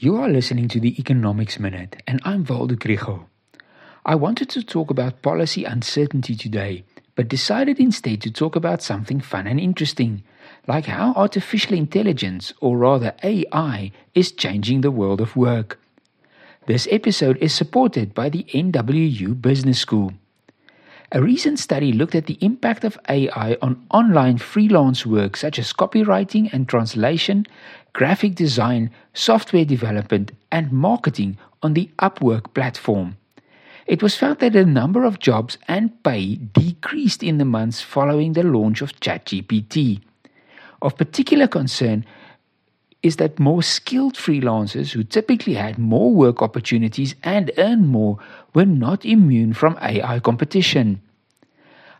You 0.00 0.14
are 0.18 0.28
listening 0.28 0.68
to 0.68 0.78
the 0.78 0.96
Economics 0.96 1.58
Minute, 1.58 2.04
and 2.06 2.20
I'm 2.24 2.44
Waldo 2.44 2.76
Krugell. 2.76 3.24
I 4.06 4.14
wanted 4.14 4.48
to 4.50 4.62
talk 4.62 4.92
about 4.92 5.22
policy 5.22 5.64
uncertainty 5.64 6.36
today, 6.36 6.84
but 7.16 7.26
decided 7.26 7.80
instead 7.80 8.22
to 8.22 8.30
talk 8.30 8.54
about 8.54 8.80
something 8.80 9.20
fun 9.20 9.48
and 9.48 9.58
interesting, 9.58 10.22
like 10.68 10.86
how 10.86 11.14
artificial 11.14 11.76
intelligence, 11.76 12.52
or 12.60 12.78
rather 12.78 13.12
AI, 13.24 13.90
is 14.14 14.30
changing 14.30 14.82
the 14.82 14.92
world 14.92 15.20
of 15.20 15.34
work. 15.34 15.80
This 16.66 16.86
episode 16.92 17.36
is 17.38 17.52
supported 17.52 18.14
by 18.14 18.28
the 18.28 18.44
NWU 18.54 19.42
Business 19.42 19.80
School. 19.80 20.12
A 21.10 21.22
recent 21.22 21.58
study 21.58 21.94
looked 21.94 22.14
at 22.14 22.26
the 22.26 22.36
impact 22.42 22.84
of 22.84 22.98
AI 23.08 23.56
on 23.62 23.82
online 23.90 24.36
freelance 24.36 25.06
work 25.06 25.38
such 25.38 25.58
as 25.58 25.72
copywriting 25.72 26.52
and 26.52 26.68
translation, 26.68 27.46
graphic 27.94 28.34
design, 28.34 28.90
software 29.14 29.64
development, 29.64 30.32
and 30.52 30.70
marketing 30.70 31.38
on 31.62 31.72
the 31.72 31.88
Upwork 31.98 32.52
platform. 32.52 33.16
It 33.86 34.02
was 34.02 34.18
found 34.18 34.40
that 34.40 34.52
the 34.52 34.66
number 34.66 35.04
of 35.04 35.18
jobs 35.18 35.56
and 35.66 36.02
pay 36.02 36.34
decreased 36.34 37.22
in 37.22 37.38
the 37.38 37.46
months 37.46 37.80
following 37.80 38.34
the 38.34 38.42
launch 38.42 38.82
of 38.82 39.00
ChatGPT. 39.00 40.02
Of 40.82 40.98
particular 40.98 41.48
concern 41.48 42.04
is 43.02 43.16
that 43.16 43.38
more 43.38 43.62
skilled 43.62 44.14
freelancers 44.14 44.92
who 44.92 45.04
typically 45.04 45.54
had 45.54 45.78
more 45.78 46.12
work 46.12 46.42
opportunities 46.42 47.14
and 47.22 47.50
earned 47.56 47.88
more 47.88 48.18
were 48.54 48.66
not 48.66 49.04
immune 49.04 49.52
from 49.52 49.78
AI 49.80 50.18
competition. 50.20 51.00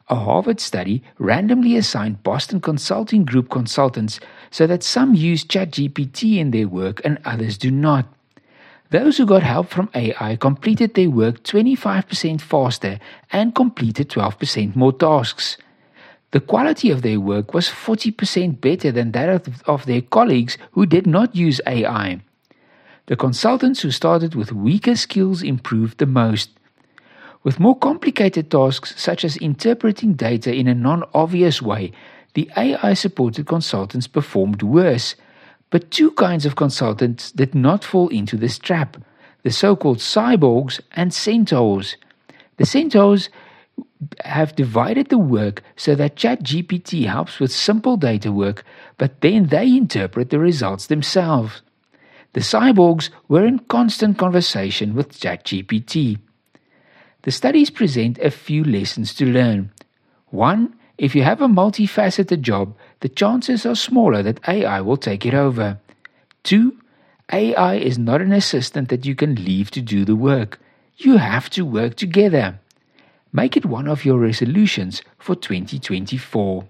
A 0.08 0.16
Harvard 0.16 0.58
study 0.58 1.02
randomly 1.18 1.76
assigned 1.76 2.22
Boston 2.22 2.60
Consulting 2.60 3.24
Group 3.24 3.50
consultants 3.50 4.18
so 4.50 4.66
that 4.66 4.82
some 4.82 5.14
use 5.14 5.44
ChatGPT 5.44 6.38
in 6.38 6.50
their 6.50 6.66
work 6.66 7.00
and 7.04 7.18
others 7.24 7.58
do 7.58 7.70
not. 7.70 8.06
Those 8.90 9.18
who 9.18 9.26
got 9.26 9.42
help 9.42 9.68
from 9.68 9.90
AI 9.94 10.36
completed 10.36 10.94
their 10.94 11.10
work 11.10 11.42
25% 11.42 12.40
faster 12.40 12.98
and 13.30 13.54
completed 13.54 14.08
12% 14.08 14.74
more 14.74 14.94
tasks. 14.94 15.58
The 16.30 16.40
quality 16.40 16.90
of 16.90 17.02
their 17.02 17.20
work 17.20 17.54
was 17.54 17.68
40% 17.68 18.60
better 18.60 18.92
than 18.92 19.12
that 19.12 19.48
of, 19.66 19.86
their 19.86 20.02
colleagues 20.02 20.58
who 20.72 20.84
did 20.84 21.06
not 21.06 21.34
use 21.34 21.60
AI. 21.66 22.20
The 23.06 23.16
consultants 23.16 23.80
who 23.80 23.90
started 23.90 24.34
with 24.34 24.52
weaker 24.52 24.94
skills 24.94 25.42
improved 25.42 25.96
the 25.96 26.06
most. 26.06 26.50
With 27.42 27.58
more 27.58 27.78
complicated 27.78 28.50
tasks, 28.50 28.94
such 29.00 29.24
as 29.24 29.38
interpreting 29.38 30.12
data 30.14 30.52
in 30.54 30.68
a 30.68 30.74
non 30.74 31.04
obvious 31.14 31.62
way, 31.62 31.92
the 32.34 32.50
AI 32.56 32.92
supported 32.92 33.46
consultants 33.46 34.06
performed 34.06 34.62
worse. 34.62 35.14
But 35.70 35.90
two 35.90 36.10
kinds 36.10 36.44
of 36.44 36.56
consultants 36.56 37.32
did 37.32 37.54
not 37.54 37.84
fall 37.84 38.08
into 38.08 38.36
this 38.36 38.58
trap 38.58 38.98
the 39.44 39.50
so 39.50 39.76
called 39.76 39.98
cyborgs 39.98 40.80
and 40.92 41.14
centaurs. 41.14 41.96
The 42.58 42.66
centaurs 42.66 43.30
have 44.24 44.56
divided 44.56 45.08
the 45.08 45.18
work 45.18 45.62
so 45.76 45.94
that 45.94 46.16
ChatGPT 46.16 47.06
helps 47.06 47.40
with 47.40 47.52
simple 47.52 47.96
data 47.96 48.32
work, 48.32 48.64
but 48.96 49.20
then 49.20 49.46
they 49.46 49.76
interpret 49.76 50.30
the 50.30 50.38
results 50.38 50.86
themselves. 50.86 51.62
The 52.34 52.40
cyborgs 52.40 53.10
were 53.28 53.44
in 53.44 53.60
constant 53.60 54.18
conversation 54.18 54.94
with 54.94 55.18
ChatGPT. 55.18 56.18
The 57.22 57.30
studies 57.30 57.70
present 57.70 58.18
a 58.18 58.30
few 58.30 58.62
lessons 58.62 59.14
to 59.14 59.26
learn. 59.26 59.70
One, 60.30 60.74
if 60.98 61.14
you 61.14 61.22
have 61.22 61.40
a 61.40 61.48
multifaceted 61.48 62.40
job, 62.42 62.76
the 63.00 63.08
chances 63.08 63.64
are 63.64 63.74
smaller 63.74 64.22
that 64.22 64.40
AI 64.48 64.80
will 64.80 64.96
take 64.96 65.24
it 65.24 65.34
over. 65.34 65.78
Two, 66.42 66.78
AI 67.32 67.74
is 67.76 67.98
not 67.98 68.20
an 68.20 68.32
assistant 68.32 68.88
that 68.88 69.04
you 69.04 69.14
can 69.14 69.34
leave 69.34 69.70
to 69.72 69.80
do 69.80 70.04
the 70.04 70.16
work. 70.16 70.60
You 70.96 71.16
have 71.16 71.50
to 71.50 71.64
work 71.64 71.94
together. 71.96 72.58
Make 73.32 73.56
it 73.56 73.66
one 73.66 73.86
of 73.88 74.04
your 74.04 74.18
resolutions 74.18 75.02
for 75.18 75.34
2024. 75.34 76.66